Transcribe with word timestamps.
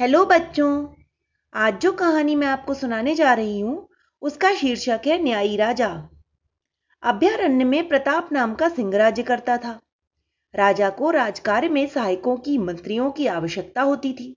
Hello 0.00 0.24
बच्चों, 0.24 0.88
आज 1.54 1.80
जो 1.80 1.92
कहानी 1.92 2.36
मैं 2.36 2.46
आपको 2.46 2.74
सुनाने 2.74 3.14
जा 3.14 3.34
रही 3.34 3.60
हूँ, 3.60 3.88
उसका 4.22 4.54
शीर्षक 4.54 5.00
है 5.06 5.22
न्यायी 5.22 5.56
राजा। 5.56 6.08
अभ्यारण्य 7.02 7.64
में 7.64 7.88
प्रताप 7.88 8.32
नाम 8.32 8.54
का 8.54 8.68
सिंह 8.68 8.96
राज्य 8.96 9.22
करता 9.22 9.56
था। 9.56 9.80
राजा 10.54 10.90
को 10.90 11.10
राजकार्य 11.10 11.68
में 11.68 11.86
सहायकों 11.86 12.36
की, 12.36 12.58
मंत्रियों 12.58 13.10
की 13.10 13.26
आवश्यकता 13.26 13.82
होती 13.82 14.12
थी। 14.12 14.36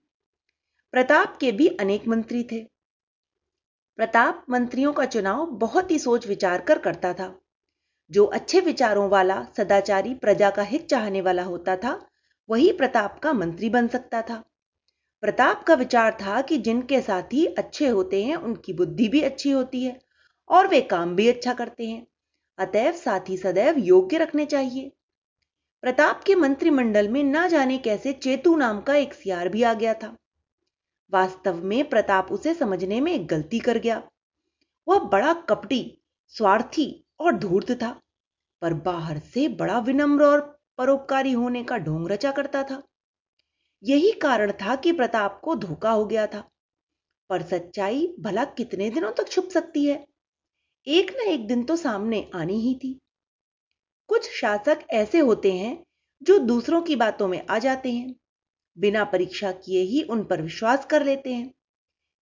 प्रताप 0.91 1.37
के 1.37 1.51
भी 1.51 1.67
अनेक 1.67 2.07
मंत्री 2.07 2.43
थे। 2.43 2.63
प्रताप 3.97 4.45
मंत्रियों 4.49 4.93
का 4.93 5.05
चुनाव 5.05 5.45
बहुत 5.45 5.91
ही 5.91 5.99
सोच 5.99 6.27
विचार 6.27 6.61
कर 6.61 6.79
करता 6.79 7.13
था। 7.13 7.39
जो 8.11 8.25
अच्छे 8.25 8.59
विचारों 8.59 9.09
वाला, 9.09 9.47
सदाचारी 9.57 10.13
प्रजा 10.13 10.49
का 10.49 10.61
हित 10.61 10.87
चाहने 10.87 11.21
वाला 11.21 11.43
होता 11.43 11.75
था, 11.75 12.09
वही 12.49 12.71
प्रताप 12.71 13.19
का 13.19 13.33
मंत्री 13.33 13.69
बन 13.69 13.87
सकता 13.87 14.21
था। 14.21 14.43
प्रताप 15.23 15.63
का 15.63 15.73
विचार 15.73 16.11
था 16.13 16.41
कि 16.41 16.57
जिनके 16.57 17.01
साथी 17.01 17.45
अच्छे 17.45 17.87
होते 17.87 18.23
हैं, 18.23 18.35
उनकी 18.35 18.73
बुद्धि 18.73 19.07
भी 19.09 19.21
अच्छी 19.21 19.51
होती 19.51 19.83
है 19.83 20.01
और 20.49 20.67
वे 20.67 20.81
काम 20.81 21.15
भी 21.15 21.27
अच्छा 21.27 21.53
करते 21.53 21.87
हैं। 21.87 22.07
अतएव 22.57 22.93
साथी 22.93 23.37
सदैव 23.37 23.77
योग्य 23.77 24.17
रखने 24.17 24.45
चाहिए। 24.45 24.91
प्रताप 25.81 26.23
के 26.23 26.35
मंत्रिमंडल 26.35 27.09
में 27.09 27.23
ना 27.23 27.47
जाने 27.47 27.77
कैसे 27.77 28.13
चेतु 28.13 28.55
नाम 28.55 28.81
का 28.81 28.95
एक 28.95 29.13
सियार 29.13 29.49
भी 29.49 29.63
आ 29.63 29.73
गया 29.73 29.93
था। 29.93 30.17
वास्तव 31.11 31.63
में 31.63 31.89
प्रताप 31.89 32.31
उसे 32.31 32.53
समझने 32.53 33.01
में 33.01 33.11
एक 33.11 33.27
गलती 33.27 33.59
कर 33.59 33.77
गया। 33.77 34.03
वह 34.87 34.99
बड़ा 34.99 35.33
कपटी, 35.33 36.01
स्वार्थी 36.27 37.05
और 37.19 37.35
धूर्त 37.35 37.71
था, 37.71 38.01
पर 38.61 38.73
बाहर 38.73 39.19
से 39.19 39.47
बड़ा 39.47 39.79
विनम्र 39.79 40.25
और 40.25 40.59
परोपकारी 40.77 41.31
होने 41.31 41.63
का 41.63 41.77
ढोंग 41.77 42.09
रचा 42.09 42.31
करता 42.31 42.63
था। 42.63 42.83
यही 43.83 44.11
कारण 44.11 44.51
था 44.51 44.75
कि 44.75 44.91
प्रताप 44.91 45.41
को 45.43 45.55
धोखा 45.55 45.91
हो 45.91 46.05
गया 46.05 46.27
था। 46.27 46.49
पर 47.29 47.41
सच्चाई 47.41 48.15
भला 48.19 48.45
कितने 48.45 48.89
दिनों 48.89 49.11
तक 49.11 49.29
छुप 49.29 49.49
सकती 49.49 49.85
है? 49.85 50.07
एक 50.87 51.11
ना 51.11 51.23
एक 51.23 51.47
दिन 51.47 51.63
तो 51.63 51.75
सामने 51.75 52.31
आनी 52.35 52.59
ही 52.59 52.75
थी। 52.75 52.99
कुछ 54.07 54.29
शासक 54.31 54.79
ऐसे 54.89 55.19
होते 55.19 55.53
हैं 55.53 55.83
जो 56.23 56.39
दूसरों 56.39 56.81
की 56.81 56.95
बातों 56.95 57.27
में 57.27 57.45
आ 57.49 57.59
जाते 57.59 57.91
हैं, 57.91 58.15
बिना 58.77 59.03
परीक्षा 59.03 59.51
किए 59.51 59.81
ही 59.81 60.01
उन 60.01 60.23
पर 60.23 60.41
विश्वास 60.41 60.85
कर 60.85 61.05
लेते 61.05 61.33
हैं। 61.33 61.53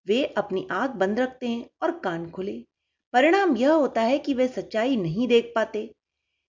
वे 0.07 0.25
अपनी 0.25 0.69
आँख 0.71 0.91
बंद 0.91 1.21
रखते 1.21 1.49
हैं 1.49 1.71
और 1.83 1.99
कान 1.99 2.31
खुले। 2.31 2.65
परिणाम 3.13 3.57
यह 3.57 3.73
होता 3.73 4.03
है 4.03 4.19
कि 4.19 4.35
वे 4.35 4.49
सच्चाई 4.49 4.97
नहीं 4.97 5.29
देख 5.29 5.53
पाते। 5.55 5.95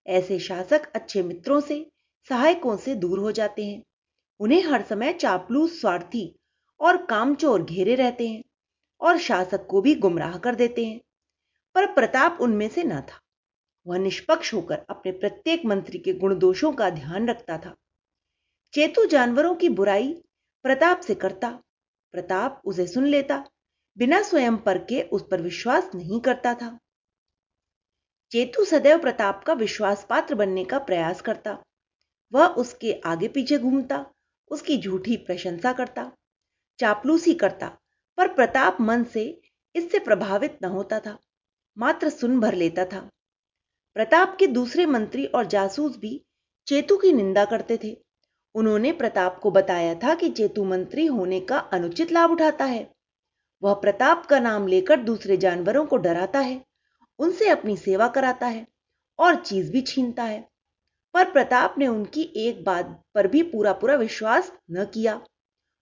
ऐसे 0.07 0.39
शासक 0.39 0.91
अच्छे 0.95 1.23
मित्रों 1.23 1.61
से, 1.61 1.91
सहायकों 2.29 2.77
से 2.77 2.95
दूर 2.95 3.19
हो 3.19 3.31
जाते 3.31 3.65
हैं। 3.65 3.83
उन्हें 4.41 4.63
हर 4.63 4.81
समय 4.81 5.13
चापलूस, 5.13 5.81
स्वार्थी 5.81 6.39
और 6.79 7.05
कामचोर 7.05 7.63
घेरे 7.63 7.95
रहते 7.95 8.29
हैं 8.29 8.43
और 9.01 9.17
शासक 9.17 9.67
को 9.67 9.81
भी 9.81 9.95
गुमराह 9.95 10.37
कर 10.37 10.55
देते 10.55 10.85
हैं। 10.85 11.01
पर 11.75 11.85
प्रताप 11.85 12.37
उनमें 12.41 12.69
से 12.69 12.83
न 12.83 13.01
था। 13.01 13.21
वह 13.87 13.97
निष्पक्ष 13.97 14.53
होकर 14.53 14.85
अपने 14.89 15.11
प्रत्येक 15.11 15.65
मंत्री 15.65 15.99
के 15.99 16.13
गुण 16.13 16.39
दोषों 16.39 16.73
का 16.73 16.89
ध्यान 16.89 17.29
रखता 17.29 17.57
था। 17.57 17.75
चेतु 18.73 19.05
जानवरों 19.05 19.55
की 19.55 19.69
बुराई 19.69 20.23
प्रताप 20.63 20.99
से 20.99 21.15
करता। 21.15 21.63
प्रताप 22.11 22.61
उसे 22.65 22.87
सुन 22.87 23.05
लेता, 23.05 23.45
बिना 23.97 24.21
स्वयं 24.21 24.57
पर 24.57 24.77
के 24.77 25.01
उस 25.01 25.25
पर 25.31 25.41
विश्वास 25.41 25.91
नहीं 25.95 26.21
करता 26.21 26.53
था। 26.53 26.79
चेतु 28.31 28.65
सदैव 28.65 28.99
प्रताप 28.99 29.43
का 29.43 29.53
विश्वास 29.53 30.07
पात्र 30.09 30.35
बनने 30.35 30.65
का 30.65 30.79
प्रयास 30.79 31.21
करता। 31.21 31.63
वह 32.33 32.47
उसके 32.47 33.01
आगे 33.05 33.27
पीछे 33.27 33.57
घूमता 33.57 34.05
उसकी 34.51 34.77
झूठी 34.77 35.17
प्रशंसा 35.17 35.73
करता, 35.73 36.11
चापलूसी 36.79 37.33
करता, 37.33 37.77
पर 38.17 38.27
प्रताप 38.27 38.77
मन 38.81 39.03
से 39.03 39.41
इससे 39.75 39.99
प्रभावित 39.99 40.57
न 40.63 40.65
होता 40.65 40.99
था, 40.99 41.19
मात्र 41.77 42.09
सुन 42.09 42.39
भर 42.39 42.53
लेता 42.53 42.85
था। 42.85 43.09
प्रताप 43.93 44.37
के 44.39 44.47
दूसरे 44.47 44.85
मंत्री 44.85 45.25
और 45.25 45.45
जासूस 45.45 45.97
भी 45.97 46.25
चेतु 46.67 46.97
की 46.97 47.13
निंदा 47.13 47.45
करते 47.45 47.79
थे। 47.83 47.97
उन्होंने 48.55 48.91
प्रताप 48.91 49.39
को 49.39 49.51
बताया 49.51 49.95
था 49.95 50.15
कि 50.15 50.29
चेतु 50.29 50.63
मंत्री 50.63 51.05
होने 51.05 51.39
का 51.39 51.57
अनुचित 51.57 52.11
लाभ 52.11 52.31
उठाता 52.31 52.65
है। 52.65 52.95
वह 53.63 53.73
प्रताप 53.73 54.25
का 54.25 54.39
नाम 54.39 54.67
लेकर 54.67 54.99
दूसरे 54.99 55.37
जानवरों 55.37 55.85
को 55.85 55.97
डराता 55.97 56.39
है, 56.39 56.65
उनसे 57.19 57.49
अपनी 57.49 57.77
सेवा 57.77 58.07
कराता 58.07 58.47
है 58.47 58.67
और 59.19 59.35
चीज़ 59.35 59.71
भी 59.71 59.81
छीनता 59.81 60.23
है। 60.23 60.50
पर 61.13 61.31
प्रताप 61.31 61.75
ने 61.77 61.87
उनकी 61.87 62.21
एक 62.35 62.63
बात 62.63 63.03
पर 63.15 63.27
भी 63.27 63.43
पूरा 63.43 63.73
पूरा 63.73 63.95
विश्वास 63.95 64.51
न 64.71 64.85
किया। 64.85 65.21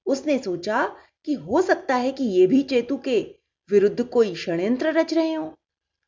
उसने 0.05 0.37
सोचा 0.39 0.87
कि 1.25 1.33
हो 1.33 1.61
सकता 1.61 1.95
है 1.95 2.11
कि 2.11 2.23
यह 2.23 2.47
भी 2.47 2.61
चेतु 2.63 2.97
के 2.97 3.35
विरुद्ध 3.69 4.03
कोई 4.03 4.35
षड्यंत्र 4.35 4.87
रच 4.87 5.13
रहे 5.13 5.33
हो। 5.33 5.57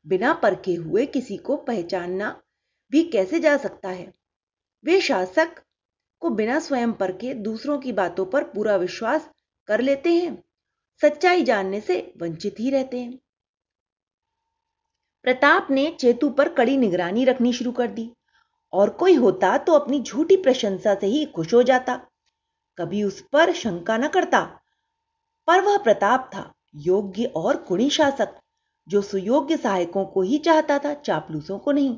बिना 0.08 0.34
परखे 0.34 0.74
हुए 0.74 1.06
किसी 1.06 1.38
को 1.38 1.56
पहचानना 1.56 2.42
भी 2.92 3.04
कैसे 3.04 3.40
जा 3.40 3.58
सकता 3.58 3.90
है? 3.90 4.14
वे 4.84 5.02
शासक 5.02 5.62
को 6.20 6.30
बिना 6.30 6.60
स्वयं 6.60 6.94
परखे 6.94 7.34
दूसरों 7.34 7.78
की 7.80 7.92
बातों 7.92 8.26
पर 8.26 8.44
पूरा 8.44 8.76
विश्वास 8.76 9.30
कर 9.68 9.82
लेते 9.82 10.14
हैं, 10.14 10.44
सच्चाई 11.02 11.44
जानने 11.44 11.82
से 11.82 12.14
वंचित 12.18 12.60
ही 12.60 12.70
रहते 12.70 13.00
हैं। 13.00 13.20
प्रताप 15.24 15.68
ने 15.72 15.98
चेतु 16.00 16.30
पर 16.30 16.50
कड़ी 16.50 16.78
निगरानी 16.78 17.26
रखनी 17.26 17.54
शुरू 17.54 17.72
कर 17.72 17.88
दी। 17.88 18.12
और 18.74 18.90
कोई 18.90 19.16
होता 19.16 19.58
तो 19.58 19.74
अपनी 19.74 20.02
झूठी 20.02 20.38
प्रशंसा 20.38 20.96
से 20.96 21.08
ही 21.08 21.26
खुश 21.26 21.54
हो 21.54 21.64
जाता। 21.64 22.00
कभी 22.78 23.04
उस 23.04 23.22
पर 23.22 23.54
शंका 23.54 23.98
न 23.98 24.08
करता। 24.08 24.42
पर 25.48 25.62
वह 25.62 25.78
प्रताप 25.78 26.30
था, 26.36 26.54
योग्य 26.76 27.26
और 27.26 27.58
कुणी 27.58 27.90
शासक, 27.90 28.36
जो 28.88 29.02
सुयोग्य 29.02 29.58
सहायकों 29.58 30.06
को 30.06 30.22
ही 30.22 30.38
चाहता 30.38 30.80
था, 30.80 30.94
चापलूसों 30.94 31.60
को 31.60 31.72
नहीं। 31.72 31.98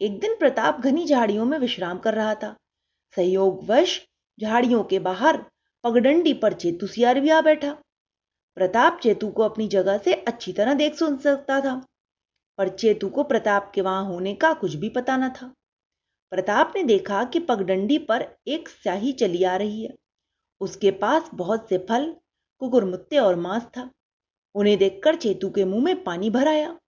एक 0.00 0.20
दिन 0.20 0.34
प्रताप 0.34 0.80
घनी 0.80 1.06
झाड़ियों 1.06 1.44
में 1.44 1.58
विश्राम 1.58 1.98
कर 1.98 2.14
रहा 2.14 2.34
था। 2.34 2.54
सहयोगवश 3.16 4.00
झाड़ियों 4.42 4.84
के 4.84 4.98
बाहर 4.98 5.44
पगडंडी 5.84 6.34
पर 6.34 6.52
चेतु 6.52 6.86
सियार 6.86 7.20
भी 7.20 7.30
आ 7.30 7.40
बैठा। 7.40 7.76
प्रताप 8.56 9.00
चेतु 9.02 9.28
को 9.28 9.42
अपनी 9.42 9.68
जगह 9.68 9.98
से 9.98 10.12
अच्छी 10.12 10.52
तरह 10.52 10.74
देख 10.74 10.94
सुन 10.94 11.16
सकता 11.16 11.60
था, 11.60 11.86
पर 12.58 12.68
चेतु 12.68 13.08
को 13.08 13.22
प्रताप 13.22 13.70
के 13.74 13.80
वहाँ 13.80 14.04
होने 14.04 14.34
का 14.34 14.52
कुछ 14.52 14.74
भी 14.74 14.88
पता 14.88 15.16
न 15.16 15.28
था। 15.30 15.52
प्रताप 16.30 16.72
ने 16.76 16.82
देखा 16.82 17.24
कि 17.24 17.40
पगडंडी 17.40 17.98
पर 17.98 18.36
एक 18.46 18.68
स्याही 18.68 19.12
चली 19.12 19.44
आ 19.44 19.56
रही 19.56 19.84
है। 19.84 19.94
उसके 20.60 20.90
पास 20.90 21.30
बहुत 21.34 21.68
से 21.68 21.78
फल, 21.78 22.16
कुकुरमुत्ते 22.58 23.18
और 23.18 23.36
मांस 23.36 23.62
था। 23.62 23.90
उन्हें 24.54 24.78
देखकर 24.78 25.16
चेतू 25.16 25.50
के 25.50 25.64
मुँह 25.64 25.84
में 25.84 26.04
पानी 26.04 26.30
भर 26.30 26.48
आया। 26.48 26.78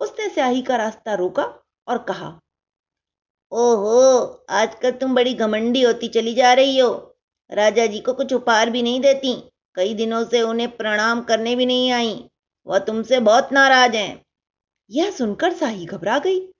उसने 0.00 0.28
स्याही 0.28 0.62
का 0.62 0.76
रास्ता 0.76 1.14
रोका 1.14 1.44
और 1.88 1.98
कहा, 1.98 2.40
ओहो, 3.52 4.44
आजकल 4.50 4.90
तुम 4.90 5.14
बड़ी 5.14 5.34
घमंडी 5.34 5.82
होती 5.82 6.08
चली 6.08 6.34
जा 6.34 6.52
रही 6.52 6.78
हो। 6.78 7.16
राजा 7.52 7.86
जी 7.86 8.00
को 8.00 8.12
कुछ 8.12 8.32
उपहार 8.32 8.70
भी 8.70 8.82
नहीं 8.82 9.00
देती। 9.00 9.50
कई 9.74 9.94
दिनों 9.94 10.24
से 10.24 10.42
उन्हें 10.42 10.76
प्रणाम 10.76 11.22
करने 11.22 11.56
भी 11.56 11.66
नहीं 11.66 11.90
आई। 11.92 12.30
वह 12.66 12.78
तुमसे 12.78 13.20
बहुत 13.20 13.52
नाराज़ 13.52 13.96
हैं। 13.96 14.24
यह 14.90 15.10
सुनकर 15.10 15.52
साही 15.52 15.86
घबरा 15.86 16.18
गई। 16.18 16.52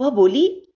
वह 0.00 0.10
बोली 0.10 0.67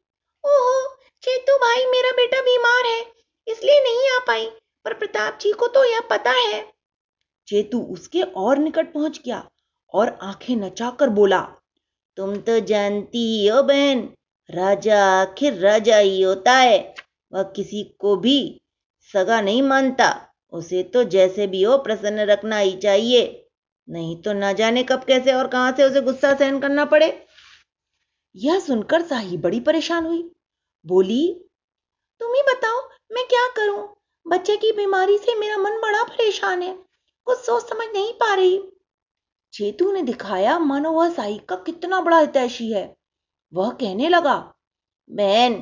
ओहो, 0.45 0.97
चेतु 1.23 1.57
भाई 1.57 1.85
मेरा 1.87 2.11
बेटा 2.11 2.41
बीमार 2.41 2.87
है, 2.87 3.01
इसलिए 3.47 3.81
नहीं 3.81 4.11
आ 4.11 4.19
पाई, 4.27 4.47
पर 4.85 4.95
प्रताप 4.95 5.39
जी 5.43 5.53
को 5.53 5.67
तो 5.69 5.85
यह 5.85 6.01
पता 6.01 6.31
है। 6.31 6.63
चेतु 7.49 7.81
उसके 7.93 8.23
और 8.23 8.59
निकट 8.59 8.93
पहुँच 8.93 9.21
गया 9.25 9.49
और 9.95 10.19
आँखें 10.23 10.57
नचाकर 10.57 11.09
बोला, 11.09 11.41
तुम 12.17 12.37
तो 12.37 12.59
जानती 12.61 13.19
ही 13.19 13.47
हो 13.47 13.63
बहन, 13.63 14.09
राजा 14.51 15.05
आखिर 15.21 15.59
राजा 15.59 15.99
ही 15.99 16.23
होता 16.23 16.53
है, 16.53 16.95
वह 17.33 17.43
किसी 17.43 17.83
को 17.99 18.17
भी 18.17 18.61
सगा 19.15 19.41
नहीं 19.41 19.63
मानता, 19.63 20.29
उसे 20.53 20.83
तो 20.83 21.05
जैसे 21.05 21.47
भी 21.47 21.63
हो 21.63 21.79
प्रसन्न 21.79 22.21
रखना 22.21 22.59
ही 22.59 22.77
चाहिए, 22.77 23.47
नहीं 23.89 24.23
तो 24.23 24.33
ना 24.33 24.53
जाने 24.53 24.83
कब 24.83 25.05
कैसे 25.05 25.33
और 25.33 25.49
कहाँ 25.49 25.73
से 25.73 25.85
उसे 25.85 26.01
गुस्सा 26.01 26.35
सहन 26.35 26.61
करना 26.61 26.85
पड़े। 26.85 27.22
यह 28.37 28.61
सुनकर 28.61 29.03
साही 29.03 29.37
बड़ी 29.37 29.61
परेशान 29.61 30.07
हुई। 30.07 30.33
बोली, 30.87 31.45
तुम 32.21 32.35
ही 32.35 32.43
बताओ, 32.43 32.89
मैं 33.13 33.25
क्या 33.29 33.49
करूँ? 33.49 33.97
बच्चे 34.29 34.57
की 34.57 34.73
बीमारी 34.73 35.19
से 35.19 35.35
मेरा 35.35 35.57
मन 35.57 35.71
बड़ा 35.71 36.05
परेशान 36.05 36.63
है। 36.63 36.79
कुछ 37.25 37.39
सोच 37.39 37.63
समझ 37.63 37.87
नहीं 37.93 38.13
पा 38.13 38.35
रही। 38.35 38.73
चेतु 39.53 39.93
ने 39.93 40.03
दिखाया 40.03 40.59
मानो 40.59 40.93
वह 40.93 41.11
साई 41.11 41.39
का 41.39 41.57
कितना 41.57 42.01
बड़ा 42.01 42.19
हितैषी 42.19 42.73
है। 42.73 42.97
वह 43.55 43.71
कहने 43.71 44.09
लगा, 44.09 44.55
बहन, 45.11 45.55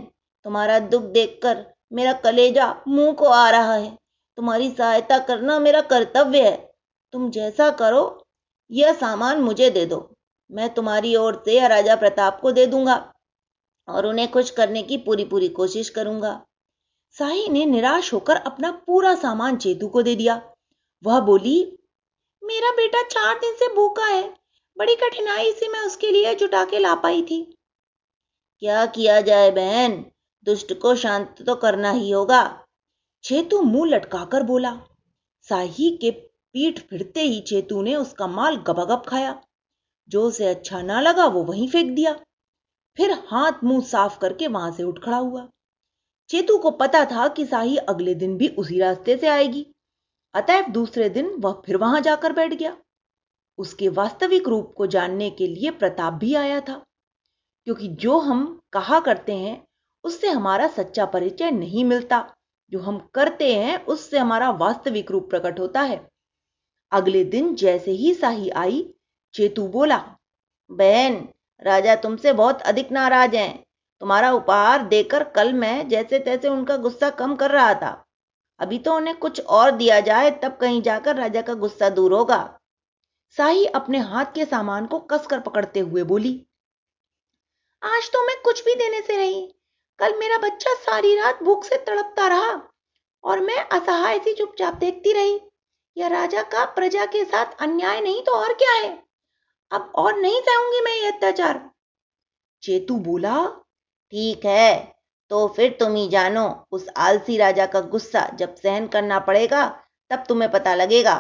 तुम्हारा 0.45 0.79
दुख 0.79 1.03
देखकर 1.03 1.75
मेरा 1.93 2.13
कलेजा 2.13 2.83
मुँह 2.89 3.13
को 3.13 3.25
आ 3.25 3.51
रहा 3.51 3.75
है। 3.75 3.99
तुम्हारी 4.37 4.71
सहायता 4.71 5.19
करना 5.19 5.59
मेरा 5.59 5.81
कर्तव्य 5.81 6.51
है। 6.51 6.73
तुम 7.13 7.31
जैसा 7.31 7.71
करो, 7.71 8.27
यह 8.71 8.93
सामान 8.93 9.41
मुझे 9.41 9.71
दे 9.71 9.87
दो। 9.87 10.15
मैं 10.51 10.75
तुम्हारी 10.75 11.17
ओर 11.17 11.43
से 11.45 11.59
या 11.59 11.67
राजा 11.67 11.97
प्रताप 11.97 12.41
को 12.41 12.53
दे 12.53 12.67
दूँगा 12.67 13.13
और 13.89 14.07
उन्हें 14.07 14.31
खुश 14.31 14.51
करने 14.51 14.83
की 14.83 14.97
पूरी 14.97 15.25
पूरी 15.25 15.49
कोशिश 15.49 15.91
करूँगा। 15.91 16.47
साही 17.11 17.49
ने 17.49 17.65
निराश 17.67 18.13
होकर 18.13 18.37
अपना 18.37 18.71
पूरा 18.71 19.15
सामान 19.15 19.57
चेतु 19.57 19.89
को 19.89 20.03
दे 20.03 20.15
दिया। 20.15 20.55
वह 21.05 21.21
बोली, 21.21 21.79
मेरा 22.45 22.71
बेटा 22.71 23.03
चार 23.03 23.39
दिन 23.39 23.55
से 23.55 23.75
भूखा 23.75 24.07
है। 24.07 24.23
बड़ी 24.79 24.95
कठिनाई 24.95 25.53
से 25.53 25.69
मैं 25.69 25.81
उसके 25.81 26.11
लिए 26.11 26.35
जुटा 26.35 26.65
के 26.65 26.79
ला 26.79 26.95
पाई 26.95 27.23
थी। 27.23 27.57
क्या 28.59 28.87
किया 28.87 29.21
जाए 29.21 29.51
बहन? 29.51 30.05
दुष्ट 30.45 30.73
को 30.73 30.95
शांत 30.95 31.43
तो 31.47 31.55
करना 31.55 31.91
ही 31.91 32.11
होगा। 32.11 32.65
चेतु 33.25 33.63
मुँह 33.63 33.91
लटकाकर 33.91 34.43
बोला। 34.43 34.81
साही 35.43 35.91
के 35.97 36.11
पीठ 36.11 36.81
फिरते 36.81 37.21
ही 37.21 37.41
चेतु 37.41 37.83
ने 37.83 37.95
उसका 37.95 38.27
माल 38.27 38.57
गबागब 38.57 39.03
खाया। 39.09 39.43
जो 40.11 40.23
उसे 40.23 40.47
अच्छा 40.47 40.83
ना 40.83 41.01
लगा 41.01 41.27
वो 41.27 41.45
वहीं 41.45 41.69
फेंक 41.69 41.91
दिया। 41.91 42.13
फिर 42.97 43.11
हाथ 43.29 43.53
मुँह 43.65 43.85
साफ़ 43.85 44.19
करके 44.19 44.47
वहाँ 44.47 44.73
से 44.73 44.83
उठ 44.83 45.05
खड़ा 45.05 45.17
हुआ। 45.17 45.49
चेतु 46.29 46.59
को 46.59 46.71
पता 46.71 47.05
था 47.05 47.29
कि 47.29 47.47
साही 47.47 47.77
अगले 47.77 48.15
दिन 48.15 48.37
भी 48.37 48.49
उसी 48.49 48.81
रास्ते 48.81 49.17
से 49.17 49.29
आएगी। 49.29 49.67
अतएव 50.35 50.65
दूसरे 50.65 51.09
दिन 51.09 51.31
वह 51.39 51.63
फिर 51.67 51.77
वहाँ 51.77 52.01
जाकर 52.01 52.33
बैठ 52.33 52.55
गया। 52.55 52.77
उसके 53.59 53.89
वास्तविक 53.89 54.49
रूप 54.49 54.75
को 54.77 54.87
जानने 54.87 55.31
के 55.31 55.47
लिए 55.47 55.71
प्रताप 55.71 56.13
भी 56.13 56.35
आया 56.35 56.61
था। 56.61 56.85
क्योंकि 57.65 57.89
जो 57.89 58.19
हम 58.19 58.61
कहा 58.73 59.01
करते 59.01 59.35
हैं, 59.35 59.67
उससे 60.05 60.29
हमारा 60.29 60.69
सच्चा 60.69 61.07
परिचय 61.07 61.51
नहीं 61.51 61.85
मिलता। 61.85 62.35
जो 62.71 62.79
हम 62.79 62.99
करते 63.15 63.55
हैं, 63.55 63.85
उससे 63.85 64.19
हमारा 64.19 64.51
वास्तविक 64.51 65.11
रूप 65.11 65.31
प्रकट 65.31 65.61
होता 65.61 65.81
है। 65.81 66.09
अगले 66.93 67.25
दिन 67.25 67.55
जैसे 67.55 67.91
ही 67.91 68.15
साही 68.15 68.51
आई 68.51 68.95
चेतु 69.35 69.67
बोला, 69.69 69.99
बहन, 70.71 71.29
राजा 71.63 71.95
तुमसे 71.97 72.33
बहुत 72.33 72.63
अधिक 72.63 72.93
नाराज़ 72.93 73.37
हैं। 73.37 73.65
तुम्हारा 74.01 74.33
उपहार 74.33 74.83
देकर 74.89 75.25
कल 75.25 75.53
मैं 75.53 75.89
जैसे 75.89 76.19
तैसे 76.19 76.49
उनका 76.49 76.77
गुस्सा 76.77 77.11
कम 77.11 77.35
कर 77.37 77.51
रहा 77.51 77.75
था। 77.75 77.93
अभी 78.61 78.79
तो 78.79 78.95
उन्हें 78.95 79.17
कुछ 79.17 79.41
और 79.41 79.71
दिया 79.71 80.01
जाए, 80.01 80.31
तब 80.31 80.57
कहीं 80.57 80.83
जाकर 80.83 81.17
राजा 81.17 81.43
का 81.43 81.55
गुस्सा 81.55 81.89
दूर 81.89 82.13
होगा। 82.13 82.59
साही 83.37 83.67
अपने 83.67 83.99
हाथ 83.99 84.33
के 84.35 84.45
सामान 84.45 84.87
को 84.87 84.99
कसकर 85.01 85.41
पकड़ते 85.41 85.81
हुए 85.81 86.03
बोली, 86.03 86.47
आज 87.83 88.11
तो 88.13 88.27
मैं 88.27 88.37
कुछ 88.43 88.65
भी 88.65 88.75
देने 88.75 89.01
से 89.01 89.17
रही 89.17 89.47
कल 89.99 90.19
मेरा 90.19 90.39
बच्चा 90.39 90.75
सारी 90.75 91.15
रात 91.15 91.43
भूख 91.43 91.65
से 91.65 91.77
तड़पता 91.77 92.27
रहा 92.27 92.51
और 93.25 93.41
मैं 93.41 93.59
असहाय 93.69 94.19
सी 94.19 94.33
चुपचाप 94.35 94.75
देखती 94.75 95.13
रही। 95.13 95.41
यह 95.97 96.09
राजा 96.09 96.43
का 96.43 96.65
प्रजा 96.65 97.07
के 97.07 97.25
साथ 97.25 97.61
अन्याय 97.61 98.01
नहीं 98.01 98.23
तो 98.23 98.33
और 98.33 98.53
क्या 98.55 98.73
है? 98.73 99.10
अब 99.73 99.93
और 99.97 100.19
नहीं 100.19 100.41
सहूँगी 100.41 100.81
मैं 100.81 100.93
ये 100.93 101.11
अत्याचार। 101.11 101.71
चेतु 102.63 102.95
बोला, 102.99 103.47
ठीक 104.13 104.47
है 104.47 105.01
तो 105.31 105.47
फिर 105.49 105.77
तुम 105.81 105.95
ही 105.95 106.09
जानो, 106.09 106.67
उस 106.73 106.89
आलसी 106.97 107.37
राजा 107.37 107.67
का 107.67 107.81
गुस्सा 107.81 108.27
जब 108.37 108.55
सहन 108.55 108.87
करना 108.87 109.19
पड़ेगा, 109.19 109.67
तब 110.11 110.25
तुम्हें 110.29 110.51
पता 110.51 110.75
लगेगा। 110.75 111.15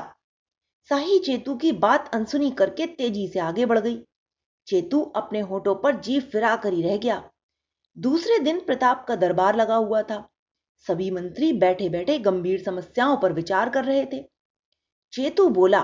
साही 0.90 1.18
चेतु 1.18 1.54
की 1.56 1.72
बात 1.72 2.10
अनसुनी 2.14 2.50
करके 2.50 2.86
तेज़ी 2.86 3.26
से 3.28 3.38
आगे 3.38 3.66
बढ़ 3.66 3.78
गई। 3.78 3.96
चेतु 4.66 5.00
अपने 5.16 5.40
होठों 5.40 5.74
पर 5.74 6.00
जीव 6.00 6.22
फिरा 6.22 6.54
कर 6.56 6.72
ही 6.72 6.82
रह 6.82 6.96
गया। 6.96 7.22
दूसरे 7.96 8.38
दिन 8.38 8.60
प्रताप 8.60 9.04
का 9.08 9.16
दरबार 9.16 9.56
लगा 9.56 9.76
हुआ 9.76 10.02
था। 10.02 10.26
सभी 10.86 11.10
मंत्री 11.10 11.52
बैठे 11.52 11.88
बैठे 11.88 12.18
गंभीर 12.18 12.62
समस्याओं 12.62 13.16
पर 13.16 13.32
विचार 13.32 13.70
कर 13.70 13.84
रहे 13.84 14.04
थे। 14.12 14.22
चेतु 15.12 15.48
बोला, 15.48 15.82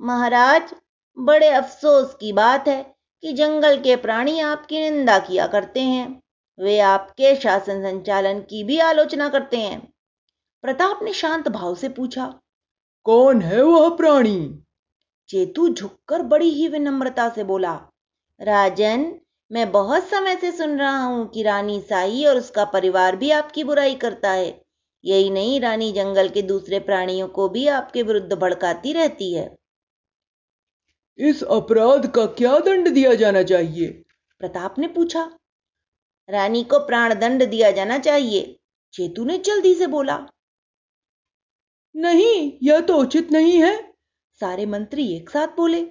महाराज 0.00 0.74
बड़े 1.20 1.48
अफसोस 1.48 2.14
की 2.14 2.32
बात 2.32 2.68
है 2.68 2.94
कि 3.22 3.32
जंगल 3.32 3.76
के 3.80 3.96
प्राणी 3.96 4.40
आपकी 4.40 4.80
निंदा 4.80 5.18
किया 5.18 5.46
करते 5.46 5.80
हैं। 5.80 6.22
वे 6.58 6.78
आपके 6.80 7.34
शासन 7.36 7.82
संचालन 7.82 8.40
की 8.40 8.64
भी 8.64 8.78
आलोचना 8.78 9.28
करते 9.28 9.56
हैं। 9.56 9.80
प्रताप 10.62 11.00
ने 11.02 11.12
शांत 11.12 11.48
भाव 11.48 11.74
से 11.74 11.88
पूछा 11.88 12.34
कौन 13.04 13.42
है 13.42 13.62
वह 13.62 13.88
प्राणी? 13.96 14.64
चेतु 15.28 15.68
झुककर 15.68 16.22
बड़ी 16.22 16.50
ही 16.50 16.68
विनम्रता 16.68 17.28
से 17.28 17.44
बोला 17.44 17.80
राजन 18.40 19.14
मैं 19.50 19.72
बहुत 19.72 20.04
समय 20.04 20.36
से 20.36 20.52
सुन 20.52 20.78
रहा 20.78 21.04
हूँ 21.04 21.28
कि 21.28 21.42
रानी 21.42 21.80
साई 21.80 22.24
और 22.24 22.36
उसका 22.36 22.64
परिवार 22.64 23.16
भी 23.16 23.30
आपकी 23.30 23.64
बुराई 23.64 23.94
करता 23.94 24.30
है। 24.30 24.60
यही 25.04 25.30
नहीं 25.30 25.60
रानी 25.60 25.92
जंगल 25.92 26.28
के 26.28 26.42
दूसरे 26.42 26.78
प्राणियों 26.80 27.28
को 27.28 27.48
भी 27.48 27.66
आपके 27.68 28.02
विरुद्ध 28.02 28.32
भड़काती 28.32 28.92
रहती 28.92 29.34
है। 29.34 29.59
इस 31.20 31.42
अपराध 31.42 32.10
का 32.10 32.26
क्या 32.26 32.58
दंड 32.58 32.88
दिया 32.88 33.14
जाना 33.14 33.42
चाहिए? 33.42 34.04
प्रताप 34.38 34.78
ने 34.78 34.88
पूछा। 34.88 35.38
रानी 36.30 36.64
को 36.64 36.78
प्राण 36.78 37.14
दंड 37.14 37.50
दिया 37.50 37.70
जाना 37.70 37.98
चाहिए 37.98 38.60
चेतु 38.92 39.24
ने 39.24 39.38
जल्दी 39.38 39.74
से 39.74 39.86
बोला। 39.86 40.26
नहीं 41.96 42.58
यह 42.62 42.80
तो 42.80 42.96
उचित 42.96 43.32
नहीं 43.32 43.62
है। 43.62 43.94
सारे 44.40 44.66
मंत्री 44.66 45.16
एक 45.16 45.30
साथ 45.30 45.48
बोले। 45.48 45.82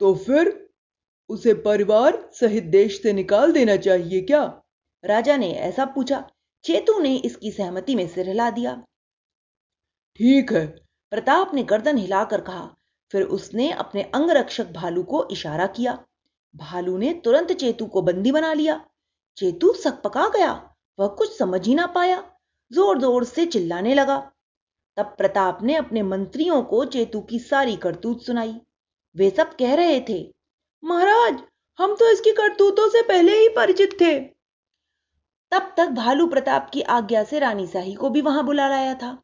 तो 0.00 0.14
फिर 0.14 0.70
उसे 1.28 1.54
परिवार 1.54 2.30
सहित 2.32 2.64
देश 2.64 3.02
से 3.02 3.12
निकाल 3.12 3.52
देना 3.52 3.76
चाहिए 3.76 4.20
क्या? 4.20 4.62
राजा 5.04 5.36
ने 5.36 5.52
ऐसा 5.52 5.84
पूछा। 5.84 6.30
चेतु 6.64 6.98
ने 6.98 7.16
इसकी 7.16 7.52
सहमति 7.52 7.94
में 7.94 8.08
सिर 8.08 8.28
हिला 8.28 8.50
दिया। 8.50 8.84
ठीक 10.16 10.52
है। 10.52 10.66
प्रताप 11.10 11.54
ने 11.54 11.62
गर्दन 11.62 11.96
हिलाकर 11.96 12.40
कहा 12.40 12.76
फिर 13.10 13.22
उसने 13.22 13.70
अपने 13.70 14.02
अंगरक्षक 14.04 14.70
भालू 14.72 15.02
को 15.02 15.26
इशारा 15.30 15.66
किया। 15.66 15.98
भालू 16.54 16.96
ने 16.98 17.12
तुरंत 17.24 17.52
चेतु 17.52 17.86
को 17.86 18.02
बंदी 18.02 18.32
बना 18.32 18.52
लिया। 18.52 18.80
चेतु 19.38 19.72
सकपका 19.74 20.28
गया, 20.28 20.52
वह 20.98 21.06
कुछ 21.08 21.36
समझ 21.38 21.66
ही 21.66 21.74
ना 21.74 21.86
पाया 21.86 22.22
ज़ोर 22.70 22.98
ज़ोर 22.98 23.24
से 23.24 23.46
चिल्लाने 23.46 23.94
लगा। 23.94 24.18
तब 24.96 25.14
प्रताप 25.18 25.58
ने 25.62 25.74
अपने 25.74 26.02
मंत्रियों 26.02 26.62
को 26.62 26.84
चेतु 26.84 27.20
की 27.20 27.38
सारी 27.38 27.76
करतूत 27.76 28.22
सुनाई। 28.22 28.54
वे 29.16 29.28
सब 29.30 29.54
कह 29.56 29.74
रहे 29.74 30.00
थे, 30.00 30.18
महाराज, 30.82 31.38
हम 31.78 31.94
तो 31.94 32.10
इसकी 32.10 32.32
करतूतों 32.32 32.88
से 32.88 33.02
पहले 33.02 33.32
ही 33.32 33.48
परिचित 33.48 33.96
थे। 34.00 34.18
तब 35.52 35.72
तक 35.76 35.88
भालू 35.88 36.26
प्रताप 36.26 36.70
की 36.72 36.82
आज्ञा 36.82 37.22
से 37.24 37.38
रानी 37.38 37.66
शाही 37.66 37.94
को 37.94 38.10
भी 38.10 38.20
वहाँ 38.20 38.44
बुला 38.44 38.68
लाया 38.68 38.94
था। 38.94 39.16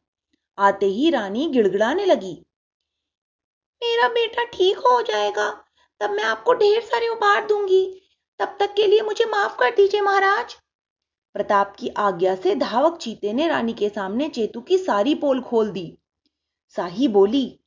आते 0.57 0.85
ही 0.85 1.09
रानी 1.09 1.47
गिड़गिड़ाने 1.47 2.05
लगी। 2.05 2.35
मेरा 3.83 4.07
बेटा 4.07 4.43
ठीक 4.43 4.77
हो 4.77 5.01
जाएगा, 5.01 5.49
तब 6.01 6.09
मैं 6.09 6.23
आपको 6.23 6.53
ढेर 6.53 6.81
सारे 6.81 7.07
उपहार 7.07 7.45
दूँगी। 7.47 7.85
तब 8.39 8.55
तक 8.59 8.73
के 8.73 8.87
लिए 8.87 9.01
मुझे 9.01 9.25
माफ़ 9.25 9.57
कर 9.57 9.71
दीजिए 9.71 10.01
महाराज। 10.01 10.53
प्रताप 11.35 11.75
की 11.79 11.89
आज्ञा 11.97 12.35
से 12.35 12.55
धावक 12.55 12.97
चीते 12.97 13.33
ने 13.33 13.47
रानी 13.47 13.73
के 13.73 13.89
सामने 13.89 14.29
चेतु 14.29 14.61
की 14.61 14.77
सारी 14.77 15.15
पोल 15.15 15.41
खोल 15.41 15.71
दी। 15.71 15.85
साही 16.75 17.07
बोली, 17.07 17.59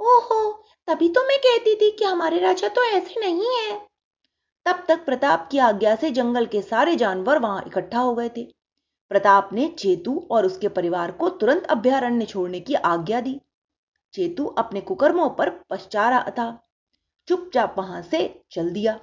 ओहो, 0.00 0.52
तभी 0.88 1.08
तो 1.08 1.22
मैं 1.24 1.38
कहती 1.38 1.74
थी 1.74 1.90
कि 1.90 2.04
हमारे 2.04 2.38
राजा 2.38 2.68
तो 2.68 2.82
ऐसे 2.82 3.20
नहीं 3.20 3.54
है। 3.56 3.78
तब 4.66 4.84
तक 4.88 5.04
प्रताप 5.04 5.48
की 5.52 5.58
आज्ञा 5.58 5.94
से 5.96 6.10
जंगल 6.10 6.46
के 6.46 6.62
सारे 6.62 6.96
जानवर 6.96 7.38
वहाँ 7.38 7.64
इकट्ठा 7.66 7.98
हो 7.98 8.14
गए 8.14 8.28
थे। 8.28 8.44
प्रताप 9.10 9.50
ने 9.52 9.68
चेतु 9.68 10.28
और 10.30 10.46
उसके 10.46 10.68
परिवार 10.68 11.12
को 11.12 11.28
तुरंत 11.28 11.66
अभ्यारण्य 11.66 12.26
छोड़ने 12.26 12.60
की 12.60 12.74
आज्ञा 12.74 13.20
दी। 13.20 13.40
चेतु 14.14 14.44
अपने 14.58 14.80
कुकर्मों 14.82 15.28
पर 15.30 15.50
पश्चा 15.70 16.08
रहा 16.10 16.30
था। 16.30 16.46
चुपचाप 17.28 17.74
वहाँ 17.78 18.02
से 18.02 18.22
चल 18.50 18.70
दिया। 18.70 18.98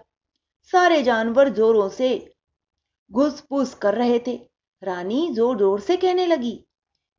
सारे 0.74 1.02
जानवर 1.04 1.50
जोरों 1.52 1.90
से 1.90 2.10
घुस 3.12 3.40
पुस 3.42 3.74
कर 3.76 3.96
रहे 3.96 4.20
थे। 4.28 4.40
रानी 4.82 5.28
ज़ोर 5.34 5.58
ज़ोर 5.58 5.80
से 5.80 5.98
कहने 5.98 6.26
लगी, 6.26 6.54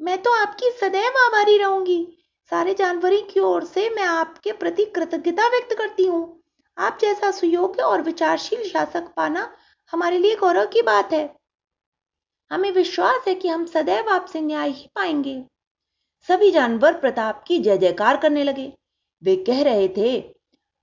मैं 0.01 0.23
तो 0.23 0.33
आपकी 0.35 0.71
सदैव 0.71 1.19
आभारी 1.19 1.57
रहूँगी। 1.59 2.07
सारे 2.53 2.75
जानवरों 2.75 3.21
की 3.25 3.41
ओर 3.41 3.65
से 3.65 3.89
मैं 3.91 4.05
आपके 4.05 4.53
प्रति 4.53 4.85
कृतज्ञता 4.87 5.49
व्यक्त 5.49 5.75
करती 5.79 6.07
हूँ। 6.07 6.43
आप 6.77 6.99
जैसा 7.01 7.31
सुयोग्य 7.31 7.83
और 7.83 8.03
विचारशील 8.03 8.69
शासक 8.69 9.13
पाना 9.17 9.49
हमारे 9.93 10.19
लिए 10.19 10.37
गौरव 10.37 10.67
की 10.67 10.83
बात 10.83 11.13
है। 11.13 11.25
हमें 12.51 12.71
विश्वास 12.73 13.25
है 13.29 13.35
कि 13.35 13.49
हम 13.49 13.65
सदैव 13.67 14.09
आपसे 14.09 14.41
न्याय 14.41 14.71
ही 14.71 14.89
पाएँगे। 14.95 15.43
सभी 16.29 16.51
जानवर 16.51 16.99
प्रताप 17.01 17.43
की 17.47 17.59
जय 17.59 17.79
जयकार 17.79 18.17
करने 18.17 18.45
लगे। 18.45 18.73
वे 19.23 19.37
कह 19.37 19.63
रहे 19.63 19.89
थे, 19.89 20.19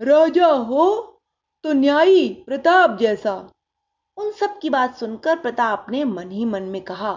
राजा 0.01 0.48
हो 0.48 0.88
तो 1.63 1.74
न्यायी 1.74 2.27
प्रताप 2.46 2.98
जैसा। 3.00 3.34
उन 4.17 4.31
सब 4.31 4.58
की 4.60 4.69
बात 4.69 4.96
सुनकर 4.98 5.39
प्रताप 5.39 5.86
ने 5.89 6.03
मन 6.03 6.31
ही 6.31 6.46
मन 6.46 6.63
में 6.63 6.81
कहा, 6.81 7.13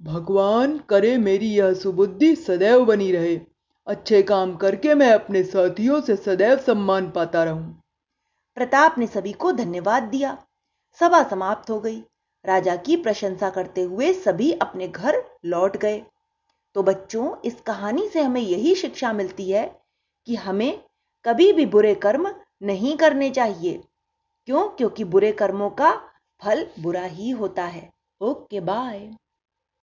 भगवान 0.00 0.78
करे 0.88 1.16
मेरी 1.18 1.48
यह 1.48 1.74
सुबुद्धि 1.74 2.34
सदैव 2.36 2.84
बनी 2.84 3.10
रहे। 3.12 3.40
अच्छे 3.86 4.22
काम 4.22 4.54
करके 4.56 4.94
मैं 4.94 5.10
अपने 5.12 5.42
साथियों 5.42 6.00
से 6.00 6.16
सदैव 6.16 6.58
सम्मान 6.58 7.10
पाता 7.10 7.44
रहूँ। 7.44 7.82
प्रताप 8.56 8.98
ने 8.98 9.06
सभी 9.06 9.32
को 9.32 9.52
धन्यवाद 9.52 10.02
दिया। 10.02 10.36
सभा 11.00 11.22
समाप्त 11.28 11.70
हो 11.70 11.78
गई। 11.80 12.00
राजा 12.44 12.76
की 12.76 12.96
प्रशंसा 12.96 13.50
करते 13.50 13.82
हुए 13.82 14.12
सभी 14.12 14.52
अपने 14.52 14.88
घर 14.88 15.22
लौट 15.44 15.76
गए। 15.76 16.02
तो 16.74 16.82
बच्चों, 16.82 17.36
इस 17.44 17.60
कहानी 17.60 18.08
से 18.08 18.22
हमें 18.22 18.40
यही 18.40 18.74
शिक्षा 18.74 19.12
मिलती 19.12 19.50
है 19.50 19.82
कि 20.26 20.34
हमें 20.34 20.84
कभी 21.24 21.52
भी 21.52 21.66
बुरे 21.66 21.94
कर्म 21.94 22.34
नहीं 22.62 22.96
करने 22.96 23.30
चाहिए। 23.30 23.82
क्यों? 24.46 24.68
क्योंकि 24.68 25.04
बुरे 25.04 25.32
कर्मों 25.32 25.70
का 25.70 25.90
फल 26.42 26.66
बुरा 26.80 27.04
ही 27.04 27.30
होता 27.30 27.64
है। 27.64 27.92
Okay, 28.20 28.60
bye. 28.60 29.16